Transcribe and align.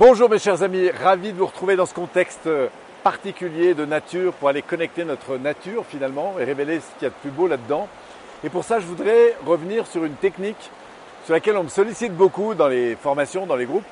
Bonjour 0.00 0.30
mes 0.30 0.38
chers 0.38 0.62
amis, 0.62 0.88
ravi 0.88 1.30
de 1.30 1.36
vous 1.36 1.44
retrouver 1.44 1.76
dans 1.76 1.84
ce 1.84 1.92
contexte 1.92 2.48
particulier 3.04 3.74
de 3.74 3.84
nature 3.84 4.32
pour 4.32 4.48
aller 4.48 4.62
connecter 4.62 5.04
notre 5.04 5.36
nature 5.36 5.84
finalement 5.84 6.36
et 6.40 6.44
révéler 6.44 6.80
ce 6.80 6.86
qu'il 6.94 7.02
y 7.02 7.04
a 7.04 7.10
de 7.10 7.14
plus 7.20 7.30
beau 7.30 7.46
là-dedans. 7.46 7.86
Et 8.42 8.48
pour 8.48 8.64
ça, 8.64 8.80
je 8.80 8.86
voudrais 8.86 9.36
revenir 9.44 9.86
sur 9.86 10.06
une 10.06 10.14
technique 10.14 10.70
sur 11.26 11.34
laquelle 11.34 11.58
on 11.58 11.64
me 11.64 11.68
sollicite 11.68 12.14
beaucoup 12.14 12.54
dans 12.54 12.66
les 12.66 12.96
formations, 12.96 13.44
dans 13.44 13.56
les 13.56 13.66
groupes. 13.66 13.84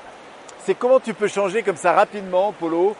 C'est 0.61 0.73
comment 0.73 0.99
tu 0.99 1.13
peux 1.13 1.27
changer 1.27 1.61
comme 1.61 1.75
ça 1.75 1.93
rapidement, 1.93 2.53
Polo, 2.53 2.95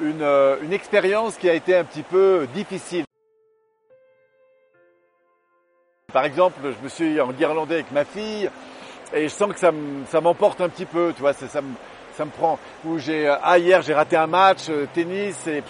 une, 0.00 0.22
euh, 0.22 0.54
une 0.62 0.72
expérience 0.72 1.38
qui 1.38 1.50
a 1.50 1.54
été 1.54 1.74
un 1.74 1.82
petit 1.82 2.04
peu 2.04 2.46
difficile. 2.54 3.06
Par 6.12 6.24
exemple, 6.24 6.60
je 6.62 6.84
me 6.84 6.88
suis 6.88 7.20
enguirlandé 7.20 7.74
avec 7.74 7.90
ma 7.90 8.04
fille 8.04 8.48
et 9.12 9.24
je 9.24 9.34
sens 9.34 9.52
que 9.52 9.58
ça 9.58 10.20
m'emporte 10.20 10.60
un 10.60 10.68
petit 10.68 10.86
peu, 10.86 11.12
tu 11.12 11.22
vois, 11.22 11.32
ça, 11.32 11.60
ça 12.16 12.24
me 12.24 12.30
prend. 12.30 12.58
Ou 12.84 12.98
j'ai 12.98 13.28
euh, 13.28 13.36
ah 13.42 13.58
hier 13.58 13.82
j'ai 13.82 13.94
raté 13.94 14.16
un 14.16 14.26
match 14.26 14.68
euh, 14.68 14.86
tennis 14.92 15.46
et 15.46 15.62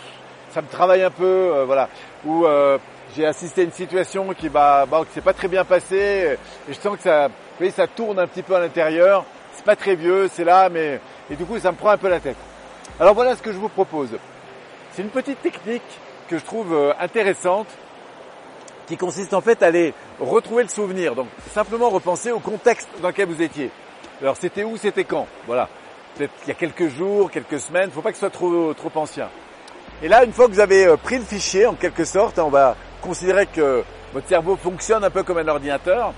ça 0.53 0.63
me 0.63 0.69
travaille 0.69 1.03
un 1.03 1.11
peu, 1.11 1.25
euh, 1.25 1.65
voilà. 1.65 1.89
Ou 2.27 2.47
j'ai 3.15 3.27
assisté 3.27 3.63
à 3.63 3.65
une 3.65 3.73
situation 3.73 4.33
qui 4.33 4.49
va 4.49 4.87
bah, 4.87 5.03
qui 5.07 5.15
s'est 5.15 5.21
pas 5.21 5.35
très 5.35 5.49
bien 5.49 5.65
passée 5.65 6.39
et 6.69 6.73
je 6.73 6.79
sens 6.79 6.97
que 6.97 7.03
ça, 7.03 7.29
vous 7.29 7.35
voyez, 7.59 7.73
ça 7.73 7.87
tourne 7.87 8.19
un 8.19 8.27
petit 8.27 8.43
peu 8.43 8.55
à 8.55 8.61
l'intérieur. 8.61 9.25
C'est 9.55 9.65
pas 9.65 9.77
très 9.77 9.97
vieux, 9.97 10.31
c'est 10.33 10.45
là, 10.45 10.69
mais 10.69 11.01
et 11.31 11.37
du 11.37 11.45
coup 11.45 11.59
ça 11.59 11.73
me 11.73 11.77
prend 11.77 11.91
un 11.91 11.99
peu 11.99 12.09
la 12.09 12.21
tête. 12.21 12.37
Alors 13.01 13.15
voilà 13.15 13.37
ce 13.37 13.43
que 13.43 13.53
je 13.53 13.59
vous 13.59 13.69
propose. 13.69 14.11
C'est 14.93 15.03
une 15.03 15.09
petite 15.09 15.43
technique 15.43 15.83
que 16.29 16.39
je 16.39 16.45
trouve 16.45 16.95
intéressante 17.01 17.69
qui 18.87 18.97
consiste 18.97 19.35
en 19.35 19.41
fait 19.41 19.63
à 19.63 19.67
aller 19.67 19.95
retrouver 20.21 20.63
le 20.63 20.69
souvenir. 20.69 21.15
Donc 21.15 21.29
simplement 21.53 21.91
repenser 21.91 22.31
au 22.31 22.41
contexte 22.41 22.89
dans 23.01 23.09
lequel 23.09 23.29
vous 23.29 23.43
étiez. 23.43 23.71
Alors 24.21 24.37
c'était 24.37 24.65
où, 24.65 24.77
c'était 24.77 25.05
quand? 25.05 25.27
Voilà 25.47 25.69
peut-être 26.17 26.33
il 26.45 26.49
y 26.49 26.51
a 26.51 26.55
quelques 26.55 26.89
jours, 26.89 27.31
quelques 27.31 27.61
semaines, 27.61 27.85
il 27.85 27.89
ne 27.89 27.93
faut 27.93 28.03
pas 28.03 28.11
que 28.11 28.17
ce 28.17 28.21
soit 28.21 28.31
trop, 28.31 28.73
trop 28.75 28.91
ancien. 28.95 29.29
Et 30.03 30.09
là, 30.09 30.25
une 30.25 30.33
fois 30.33 30.47
que 30.47 30.53
vous 30.53 30.61
avez 30.61 30.87
euh, 30.87 30.97
pris 30.97 31.19
le 31.19 31.25
fichier, 31.25 31.67
en 31.67 31.75
quelque 31.75 32.05
sorte, 32.05 32.39
on 32.39 32.49
va 32.49 32.77
considérer 33.01 33.47
que 33.47 33.85
votre 34.13 34.29
cerveau 34.29 34.57
fonctionne 34.57 35.05
un 35.05 35.11
peu 35.11 35.23
comme 35.23 35.39
un 35.39 35.49
ordinateur, 35.49 36.13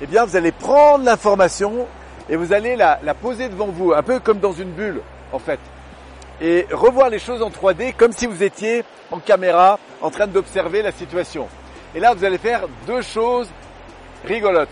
eh 0.00 0.06
bien, 0.06 0.24
vous 0.24 0.36
allez 0.36 0.52
prendre 0.52 1.04
l'information 1.04 1.86
et 2.28 2.36
vous 2.36 2.52
allez 2.52 2.76
la, 2.76 3.00
la 3.02 3.14
poser 3.14 3.48
devant 3.48 3.66
vous, 3.66 3.92
un 3.92 4.02
peu 4.02 4.20
comme 4.20 4.38
dans 4.38 4.52
une 4.52 4.70
bulle, 4.70 5.00
en 5.32 5.38
fait. 5.38 5.60
Et 6.40 6.66
revoir 6.72 7.08
les 7.08 7.18
choses 7.18 7.42
en 7.42 7.50
3D 7.50 7.94
comme 7.94 8.12
si 8.12 8.26
vous 8.26 8.42
étiez 8.42 8.84
en 9.10 9.18
caméra 9.18 9.78
en 10.00 10.10
train 10.10 10.26
d'observer 10.26 10.82
la 10.82 10.92
situation. 10.92 11.48
Et 11.94 12.00
là, 12.00 12.14
vous 12.14 12.24
allez 12.24 12.38
faire 12.38 12.62
deux 12.86 13.02
choses 13.02 13.48
rigolotes. 14.24 14.68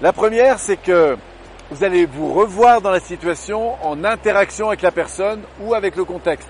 La 0.00 0.12
première, 0.12 0.58
c'est 0.58 0.76
que 0.76 1.16
vous 1.70 1.82
allez 1.82 2.06
vous 2.06 2.32
revoir 2.32 2.80
dans 2.80 2.90
la 2.90 3.00
situation 3.00 3.74
en 3.84 4.04
interaction 4.04 4.68
avec 4.68 4.82
la 4.82 4.92
personne 4.92 5.42
ou 5.60 5.74
avec 5.74 5.96
le 5.96 6.04
contexte. 6.04 6.48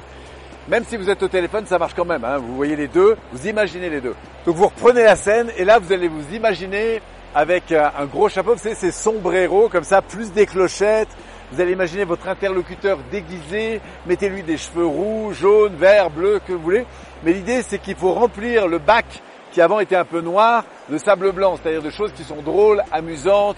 Même 0.69 0.85
si 0.85 0.97
vous 0.97 1.09
êtes 1.09 1.23
au 1.23 1.29
téléphone, 1.29 1.65
ça 1.67 1.79
marche 1.79 1.95
quand 1.95 2.05
même. 2.05 2.25
Hein. 2.25 2.39
Vous 2.39 2.55
voyez 2.57 2.77
les 2.77 2.89
deux, 2.89 3.17
vous 3.33 3.47
imaginez 3.49 3.89
les 3.89 4.01
deux. 4.01 4.15
Donc 4.45 4.57
vous 4.57 4.67
reprenez 4.67 5.05
la 5.05 5.17
scène 5.17 5.51
et 5.57 5.65
là 5.65 5.79
vous 5.79 5.93
allez 5.93 6.09
vous 6.09 6.35
imaginer 6.35 7.01
avec 7.35 7.71
un 7.73 8.07
gros 8.07 8.29
chapeau, 8.29 8.55
vous 8.55 8.59
savez, 8.59 8.75
c'est 8.75 8.91
sombrero 8.91 9.69
comme 9.69 9.85
ça, 9.85 10.01
plus 10.03 10.33
des 10.33 10.47
clochettes. 10.47 11.09
Vous 11.53 11.61
allez 11.61 11.73
imaginer 11.73 12.05
votre 12.05 12.29
interlocuteur 12.29 12.99
déguisé, 13.11 13.81
mettez-lui 14.07 14.43
des 14.43 14.57
cheveux 14.57 14.87
roux, 14.87 15.33
jaunes, 15.33 15.77
verts, 15.77 16.11
bleus, 16.11 16.41
que 16.45 16.53
vous 16.53 16.63
voulez. 16.63 16.87
Mais 17.25 17.33
l'idée 17.33 17.63
c'est 17.63 17.79
qu'il 17.79 17.95
faut 17.95 18.13
remplir 18.13 18.67
le 18.69 18.79
bac 18.79 19.05
qui 19.53 19.61
avant 19.61 19.81
était 19.81 19.97
un 19.97 20.05
peu 20.05 20.21
noir 20.21 20.65
de 20.91 20.99
sable 20.99 21.33
blanc, 21.33 21.57
c'est-à-dire 21.57 21.83
de 21.83 21.91
choses 21.91 22.13
qui 22.13 22.25
sont 22.25 22.43
drôles, 22.43 22.83
amusantes, 22.91 23.57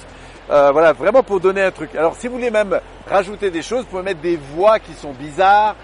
euh, 0.51 0.71
voilà, 0.73 0.93
vraiment 0.93 1.23
pour 1.23 1.41
donner 1.41 1.63
un 1.63 1.71
truc. 1.71 1.95
Alors 1.95 2.17
si 2.17 2.27
vous 2.27 2.35
voulez 2.35 2.51
même 2.51 2.81
rajouter 3.09 3.51
des 3.51 3.63
choses, 3.63 3.81
vous 3.81 3.91
pouvez 3.91 4.03
mettre 4.03 4.21
des 4.21 4.37
voix 4.37 4.79
qui 4.79 4.95
sont 4.95 5.13
bizarres, 5.13 5.77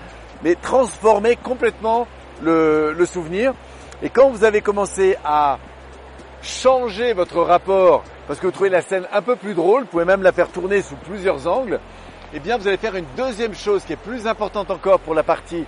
mais 0.42 0.54
transformer 0.54 1.36
complètement 1.36 2.06
le, 2.42 2.92
le 2.92 3.06
souvenir. 3.06 3.52
Et 4.02 4.10
quand 4.10 4.30
vous 4.30 4.44
avez 4.44 4.60
commencé 4.60 5.16
à 5.24 5.58
changer 6.42 7.12
votre 7.12 7.40
rapport, 7.40 8.04
parce 8.26 8.38
que 8.38 8.46
vous 8.46 8.52
trouvez 8.52 8.70
la 8.70 8.82
scène 8.82 9.06
un 9.12 9.22
peu 9.22 9.36
plus 9.36 9.54
drôle, 9.54 9.82
vous 9.82 9.88
pouvez 9.88 10.04
même 10.04 10.22
la 10.22 10.32
faire 10.32 10.48
tourner 10.48 10.82
sous 10.82 10.96
plusieurs 10.96 11.46
angles, 11.46 11.80
eh 12.32 12.40
bien 12.40 12.58
vous 12.58 12.66
allez 12.66 12.76
faire 12.76 12.96
une 12.96 13.06
deuxième 13.16 13.54
chose 13.54 13.84
qui 13.84 13.92
est 13.92 13.96
plus 13.96 14.26
importante 14.26 14.70
encore 14.70 15.00
pour 15.00 15.14
la 15.14 15.22
partie 15.22 15.64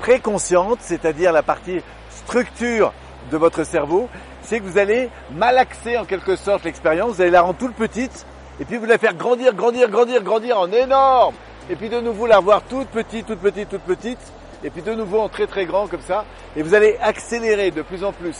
préconsciente, 0.00 0.78
c'est-à-dire 0.80 1.32
la 1.32 1.42
partie 1.42 1.80
structure 2.10 2.92
de 3.30 3.36
votre 3.36 3.64
cerveau, 3.64 4.08
c'est 4.42 4.60
que 4.60 4.64
vous 4.64 4.78
allez 4.78 5.08
malaxer 5.34 5.98
en 5.98 6.04
quelque 6.04 6.36
sorte 6.36 6.64
l'expérience, 6.64 7.14
vous 7.14 7.22
allez 7.22 7.30
la 7.30 7.42
rendre 7.42 7.58
toute 7.58 7.74
petite 7.74 8.26
et 8.60 8.64
puis 8.66 8.76
vous 8.76 8.84
la 8.84 8.98
faire 8.98 9.14
grandir, 9.14 9.54
grandir, 9.54 9.88
grandir, 9.88 10.22
grandir 10.22 10.58
en 10.58 10.70
énorme. 10.70 11.34
Et 11.70 11.76
puis 11.76 11.88
de 11.88 11.98
nouveau 12.00 12.26
la 12.26 12.40
voir 12.40 12.62
toute 12.62 12.88
petite, 12.88 13.26
toute 13.26 13.40
petite, 13.40 13.70
toute 13.70 13.82
petite. 13.82 14.18
Et 14.62 14.68
puis 14.68 14.82
de 14.82 14.92
nouveau 14.92 15.20
en 15.20 15.30
très 15.30 15.46
très 15.46 15.64
grand 15.64 15.86
comme 15.86 16.02
ça. 16.02 16.26
Et 16.54 16.62
vous 16.62 16.74
allez 16.74 16.98
accélérer 17.00 17.70
de 17.70 17.80
plus 17.80 18.04
en 18.04 18.12
plus. 18.12 18.36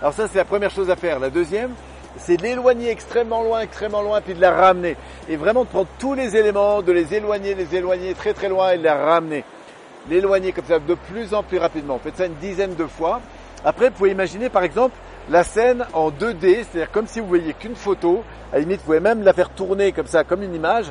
Alors 0.00 0.12
ça 0.12 0.28
c'est 0.28 0.38
la 0.38 0.44
première 0.44 0.70
chose 0.70 0.90
à 0.90 0.96
faire. 0.96 1.18
La 1.18 1.28
deuxième, 1.28 1.74
c'est 2.18 2.40
l'éloigner 2.40 2.90
extrêmement 2.90 3.42
loin, 3.42 3.62
extrêmement 3.62 4.02
loin, 4.02 4.20
puis 4.20 4.34
de 4.34 4.40
la 4.40 4.52
ramener. 4.52 4.96
Et 5.28 5.34
vraiment 5.34 5.64
de 5.64 5.68
prendre 5.68 5.88
tous 5.98 6.14
les 6.14 6.36
éléments, 6.36 6.80
de 6.80 6.92
les 6.92 7.12
éloigner, 7.12 7.56
les 7.56 7.74
éloigner 7.74 8.14
très 8.14 8.32
très 8.32 8.48
loin 8.48 8.72
et 8.72 8.78
de 8.78 8.84
la 8.84 8.94
ramener. 8.94 9.44
L'éloigner 10.08 10.52
comme 10.52 10.66
ça 10.66 10.78
de 10.78 10.94
plus 10.94 11.34
en 11.34 11.42
plus 11.42 11.58
rapidement. 11.58 11.98
Faites 11.98 12.16
ça 12.16 12.26
une 12.26 12.34
dizaine 12.34 12.76
de 12.76 12.86
fois. 12.86 13.20
Après, 13.64 13.88
vous 13.88 13.94
pouvez 13.94 14.10
imaginer 14.10 14.50
par 14.50 14.62
exemple 14.62 14.94
la 15.30 15.44
scène 15.44 15.86
en 15.92 16.10
2D, 16.10 16.64
c'est-à-dire 16.64 16.90
comme 16.90 17.06
si 17.06 17.20
vous 17.20 17.26
voyez 17.26 17.54
qu'une 17.54 17.76
photo, 17.76 18.22
à 18.52 18.56
la 18.56 18.60
limite 18.60 18.80
vous 18.80 18.86
pouvez 18.86 19.00
même 19.00 19.22
la 19.22 19.32
faire 19.32 19.50
tourner 19.50 19.92
comme 19.92 20.06
ça, 20.06 20.24
comme 20.24 20.42
une 20.42 20.54
image, 20.54 20.86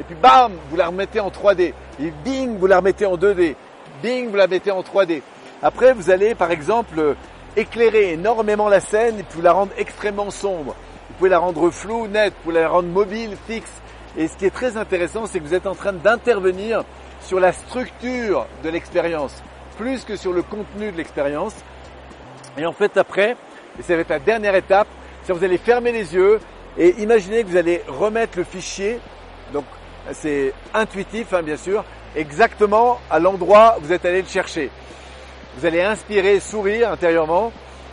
et 0.00 0.04
puis 0.04 0.14
bam, 0.14 0.52
vous 0.70 0.76
la 0.76 0.86
remettez 0.86 1.20
en 1.20 1.28
3D, 1.28 1.72
et 2.00 2.12
bing, 2.24 2.58
vous 2.58 2.66
la 2.66 2.78
remettez 2.78 3.06
en 3.06 3.16
2D, 3.16 3.54
bing, 4.02 4.30
vous 4.30 4.36
la 4.36 4.46
mettez 4.46 4.70
en 4.70 4.82
3D. 4.82 5.22
Après, 5.62 5.92
vous 5.92 6.10
allez 6.10 6.34
par 6.34 6.50
exemple 6.50 7.16
éclairer 7.56 8.12
énormément 8.12 8.68
la 8.68 8.80
scène 8.80 9.20
et 9.20 9.22
puis 9.22 9.40
la 9.40 9.52
rendre 9.52 9.72
extrêmement 9.78 10.30
sombre. 10.30 10.74
Vous 11.08 11.14
pouvez 11.18 11.30
la 11.30 11.38
rendre 11.38 11.70
floue, 11.70 12.08
nette, 12.08 12.34
vous 12.34 12.50
pouvez 12.50 12.60
la 12.60 12.68
rendre 12.68 12.88
mobile, 12.88 13.36
fixe. 13.46 13.70
Et 14.16 14.28
ce 14.28 14.36
qui 14.36 14.46
est 14.46 14.50
très 14.50 14.76
intéressant, 14.76 15.26
c'est 15.26 15.38
que 15.38 15.44
vous 15.44 15.54
êtes 15.54 15.66
en 15.66 15.74
train 15.74 15.92
d'intervenir 15.92 16.84
sur 17.20 17.40
la 17.40 17.52
structure 17.52 18.46
de 18.62 18.68
l'expérience, 18.68 19.42
plus 19.76 20.04
que 20.04 20.16
sur 20.16 20.32
le 20.32 20.42
contenu 20.42 20.90
de 20.90 20.96
l'expérience. 20.96 21.54
Et 22.58 22.66
en 22.66 22.72
fait, 22.72 22.96
après, 22.96 23.36
et 23.78 23.82
ça 23.82 23.94
va 23.94 24.02
être 24.02 24.08
la 24.08 24.18
dernière 24.18 24.54
étape, 24.54 24.88
c'est 25.22 25.32
vous 25.32 25.44
allez 25.44 25.58
fermer 25.58 25.92
les 25.92 26.14
yeux 26.14 26.40
et 26.78 26.94
imaginez 27.00 27.42
que 27.42 27.48
vous 27.48 27.56
allez 27.56 27.82
remettre 27.88 28.38
le 28.38 28.44
fichier, 28.44 28.98
donc 29.52 29.64
c'est 30.12 30.52
intuitif 30.72 31.32
hein, 31.32 31.42
bien 31.42 31.56
sûr, 31.56 31.84
exactement 32.16 33.00
à 33.10 33.18
l'endroit 33.18 33.76
où 33.78 33.84
vous 33.84 33.92
êtes 33.92 34.04
allé 34.04 34.22
le 34.22 34.28
chercher. 34.28 34.70
Vous 35.56 35.66
allez 35.66 35.82
inspirer, 35.82 36.40
sourire 36.40 36.90
intérieurement 36.90 37.52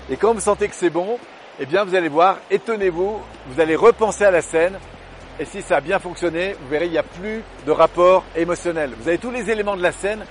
et 0.09 0.17
quand 0.17 0.33
vous 0.33 0.39
sentez 0.39 0.67
que 0.67 0.75
c'est 0.75 0.89
bon, 0.89 1.17
eh 1.59 1.65
bien 1.65 1.83
vous 1.83 1.95
allez 1.95 2.09
voir, 2.09 2.37
étonnez-vous, 2.49 3.19
vous 3.47 3.59
allez 3.59 3.75
repenser 3.75 4.25
à 4.25 4.31
la 4.31 4.41
scène 4.41 4.77
et 5.39 5.45
si 5.45 5.61
ça 5.61 5.77
a 5.77 5.81
bien 5.81 5.97
fonctionné, 5.97 6.55
vous 6.61 6.67
verrez, 6.69 6.85
il 6.85 6.91
n'y 6.91 6.97
a 6.97 7.03
plus 7.03 7.41
de 7.65 7.71
rapport 7.71 8.23
émotionnel. 8.35 8.91
Vous 8.99 9.07
avez 9.07 9.17
tous 9.17 9.31
les 9.31 9.49
éléments 9.49 9.75
de 9.75 9.81
la 9.81 9.91
scène, 9.91 10.23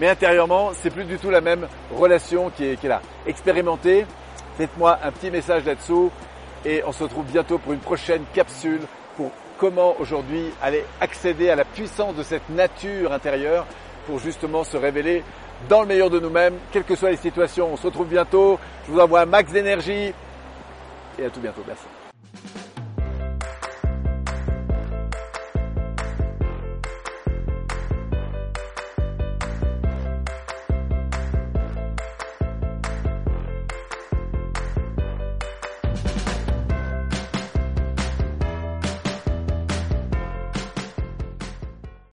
mais 0.00 0.08
intérieurement, 0.08 0.70
c'est 0.74 0.90
plus 0.90 1.04
du 1.04 1.18
tout 1.18 1.30
la 1.30 1.40
même 1.40 1.68
relation 1.94 2.50
qui 2.50 2.64
est, 2.64 2.76
qui 2.76 2.86
est 2.86 2.88
là. 2.88 3.02
Expérimentez, 3.26 4.06
Faites-moi 4.58 4.98
un 5.04 5.12
petit 5.12 5.30
message 5.30 5.64
là-dessous 5.64 6.10
et 6.64 6.82
on 6.84 6.90
se 6.90 7.04
retrouve 7.04 7.24
bientôt 7.26 7.58
pour 7.58 7.72
une 7.72 7.78
prochaine 7.78 8.24
capsule 8.34 8.80
pour 9.16 9.30
comment 9.56 9.94
aujourd'hui 10.00 10.50
aller 10.60 10.84
accéder 11.00 11.48
à 11.48 11.54
la 11.54 11.64
puissance 11.64 12.16
de 12.16 12.24
cette 12.24 12.48
nature 12.50 13.12
intérieure 13.12 13.66
pour 14.08 14.18
justement 14.18 14.64
se 14.64 14.76
révéler 14.76 15.22
dans 15.68 15.82
le 15.82 15.86
meilleur 15.86 16.10
de 16.10 16.18
nous-mêmes, 16.18 16.54
quelles 16.72 16.82
que 16.82 16.96
soient 16.96 17.10
les 17.10 17.16
situations. 17.16 17.72
On 17.72 17.76
se 17.76 17.86
retrouve 17.86 18.08
bientôt. 18.08 18.58
Je 18.88 18.92
vous 18.92 18.98
envoie 18.98 19.20
un 19.20 19.26
max 19.26 19.52
d'énergie 19.52 20.12
et 21.20 21.24
à 21.24 21.30
tout 21.30 21.40
bientôt. 21.40 21.62
Merci. 21.64 21.84